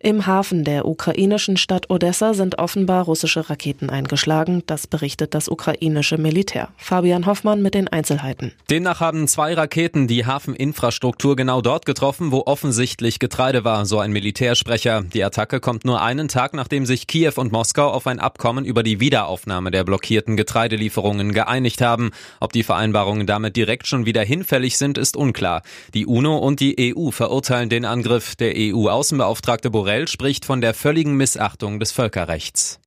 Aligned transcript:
Im 0.00 0.26
Hafen 0.28 0.62
der 0.62 0.86
ukrainischen 0.86 1.56
Stadt 1.56 1.90
Odessa 1.90 2.32
sind 2.32 2.60
offenbar 2.60 3.06
russische 3.06 3.50
Raketen 3.50 3.90
eingeschlagen. 3.90 4.62
Das 4.66 4.86
berichtet 4.86 5.34
das 5.34 5.48
ukrainische 5.48 6.18
Militär. 6.18 6.68
Fabian 6.76 7.26
Hoffmann 7.26 7.62
mit 7.62 7.74
den 7.74 7.88
Einzelheiten. 7.88 8.52
Demnach 8.70 9.00
haben 9.00 9.26
zwei 9.26 9.54
Raketen 9.54 10.06
die 10.06 10.24
Hafeninfrastruktur 10.24 11.34
genau 11.34 11.62
dort 11.62 11.84
getroffen, 11.84 12.30
wo 12.30 12.44
offensichtlich 12.46 13.18
Getreide 13.18 13.64
war, 13.64 13.86
so 13.86 13.98
ein 13.98 14.12
Militärsprecher. 14.12 15.02
Die 15.02 15.24
Attacke 15.24 15.58
kommt 15.58 15.84
nur 15.84 16.00
einen 16.00 16.28
Tag, 16.28 16.54
nachdem 16.54 16.86
sich 16.86 17.08
Kiew 17.08 17.32
und 17.34 17.50
Moskau 17.50 17.90
auf 17.90 18.06
ein 18.06 18.20
Abkommen 18.20 18.64
über 18.64 18.84
die 18.84 19.00
Wiederaufnahme 19.00 19.72
der 19.72 19.82
blockierten 19.82 20.36
Getreidelieferungen 20.36 21.32
geeinigt 21.32 21.80
haben. 21.80 22.12
Ob 22.38 22.52
die 22.52 22.62
Vereinbarungen 22.62 23.26
damit 23.26 23.56
direkt 23.56 23.88
schon 23.88 24.06
wieder 24.06 24.22
hinfällig 24.22 24.78
sind, 24.78 24.96
ist 24.96 25.16
unklar. 25.16 25.62
Die 25.92 26.06
UNO 26.06 26.38
und 26.38 26.60
die 26.60 26.94
EU 26.96 27.10
verurteilen 27.10 27.68
den 27.68 27.84
Angriff. 27.84 28.36
Der 28.36 28.52
EU-Außenbeauftragte 28.56 29.70
Borrell 29.88 30.06
spricht 30.06 30.44
von 30.44 30.60
der 30.60 30.74
völligen 30.74 31.16
Missachtung 31.16 31.80
des 31.80 31.92
Völkerrechts. 31.92 32.78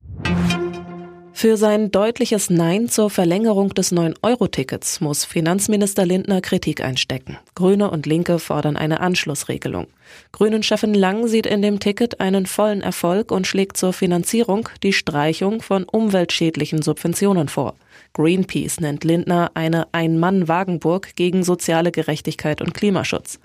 Für 1.32 1.56
sein 1.56 1.90
deutliches 1.90 2.48
Nein 2.48 2.88
zur 2.88 3.10
Verlängerung 3.10 3.70
des 3.70 3.92
9-Euro-Tickets 3.92 5.00
muss 5.00 5.24
Finanzminister 5.24 6.06
Lindner 6.06 6.40
Kritik 6.40 6.80
einstecken. 6.80 7.38
Grüne 7.56 7.90
und 7.90 8.06
Linke 8.06 8.38
fordern 8.38 8.76
eine 8.76 9.00
Anschlussregelung. 9.00 9.88
Grünen-Chefin 10.30 10.94
Lang 10.94 11.26
sieht 11.26 11.46
in 11.46 11.60
dem 11.60 11.80
Ticket 11.80 12.20
einen 12.20 12.46
vollen 12.46 12.82
Erfolg 12.82 13.32
und 13.32 13.48
schlägt 13.48 13.76
zur 13.76 13.92
Finanzierung 13.92 14.68
die 14.84 14.92
Streichung 14.92 15.60
von 15.60 15.82
umweltschädlichen 15.82 16.82
Subventionen 16.82 17.48
vor. 17.48 17.74
Greenpeace 18.12 18.78
nennt 18.78 19.02
Lindner 19.02 19.50
eine 19.54 19.92
Ein-Mann-Wagenburg 19.92 21.16
gegen 21.16 21.42
soziale 21.42 21.90
Gerechtigkeit 21.90 22.62
und 22.62 22.74
Klimaschutz. 22.74 23.40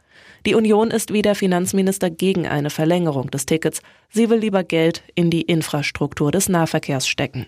Die 0.48 0.56
Union 0.56 0.92
ist 0.92 1.12
wie 1.12 1.22
der 1.22 1.36
Finanzminister 1.36 2.10
gegen 2.10 2.48
eine 2.48 2.70
Verlängerung 2.70 3.30
des 3.30 3.46
Tickets. 3.46 3.82
Sie 4.08 4.30
will 4.30 4.38
lieber 4.38 4.64
Geld 4.64 5.04
in 5.14 5.30
die 5.30 5.42
Infrastruktur 5.42 6.32
des 6.32 6.48
Nahverkehrs 6.48 7.06
stecken. 7.06 7.48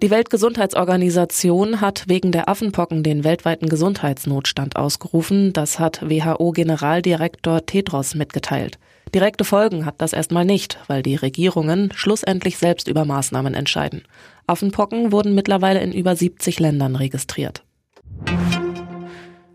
Die 0.00 0.10
Weltgesundheitsorganisation 0.12 1.80
hat 1.80 2.04
wegen 2.06 2.30
der 2.30 2.48
Affenpocken 2.48 3.02
den 3.02 3.24
weltweiten 3.24 3.68
Gesundheitsnotstand 3.68 4.76
ausgerufen. 4.76 5.52
Das 5.52 5.80
hat 5.80 6.08
WHO-Generaldirektor 6.08 7.66
Tedros 7.66 8.14
mitgeteilt. 8.14 8.78
Direkte 9.12 9.42
Folgen 9.42 9.86
hat 9.86 9.96
das 9.98 10.12
erstmal 10.12 10.44
nicht, 10.44 10.78
weil 10.86 11.02
die 11.02 11.16
Regierungen 11.16 11.90
schlussendlich 11.96 12.58
selbst 12.58 12.86
über 12.86 13.04
Maßnahmen 13.04 13.54
entscheiden. 13.54 14.02
Affenpocken 14.46 15.10
wurden 15.10 15.34
mittlerweile 15.34 15.80
in 15.80 15.90
über 15.92 16.14
70 16.14 16.60
Ländern 16.60 16.94
registriert. 16.94 17.64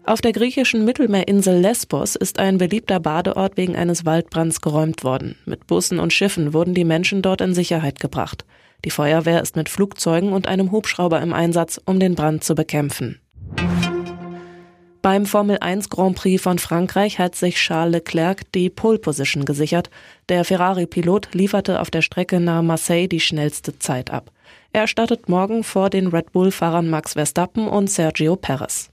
Auf 0.06 0.20
der 0.20 0.34
griechischen 0.34 0.84
Mittelmeerinsel 0.84 1.58
Lesbos 1.60 2.18
ist 2.18 2.38
ein 2.38 2.58
beliebter 2.58 3.00
Badeort 3.00 3.56
wegen 3.56 3.78
eines 3.78 4.06
Waldbrands 4.06 4.60
geräumt 4.60 5.06
worden. 5.06 5.38
Mit 5.46 5.66
Bussen 5.66 6.00
und 6.00 6.12
Schiffen 6.12 6.54
wurden 6.54 6.74
die 6.74 6.84
Menschen 6.84 7.22
dort 7.22 7.40
in 7.40 7.54
Sicherheit 7.54 8.02
gebracht. 8.02 8.44
Die 8.84 8.90
Feuerwehr 8.90 9.42
ist 9.42 9.56
mit 9.56 9.70
Flugzeugen 9.70 10.34
und 10.34 10.46
einem 10.46 10.72
Hubschrauber 10.72 11.22
im 11.22 11.32
Einsatz, 11.32 11.80
um 11.86 12.02
den 12.02 12.16
Brand 12.16 12.44
zu 12.44 12.54
bekämpfen. 12.54 13.22
Beim 15.02 15.26
Formel 15.26 15.58
1 15.62 15.90
Grand 15.90 16.18
Prix 16.18 16.42
von 16.42 16.60
Frankreich 16.60 17.18
hat 17.18 17.36
sich 17.36 17.56
Charles 17.56 17.94
Leclerc 17.94 18.52
die 18.54 18.70
Pole 18.70 19.00
Position 19.00 19.46
gesichert. 19.46 19.90
Der 20.28 20.44
Ferrari-Pilot 20.44 21.30
lieferte 21.34 21.80
auf 21.80 21.92
der 21.92 22.02
Strecke 22.02 22.42
nahe 22.42 22.64
Marseille 22.64 23.08
die 23.08 23.22
schnellste 23.22 23.80
Zeit 23.80 24.12
ab. 24.12 24.32
Er 24.74 24.88
startet 24.88 25.30
morgen 25.30 25.64
vor 25.64 25.90
den 25.90 26.08
Red 26.08 26.34
Bull-Fahrern 26.34 26.90
Max 26.90 27.14
Verstappen 27.14 27.70
und 27.70 27.90
Sergio 27.90 28.36
Perez. 28.36 28.93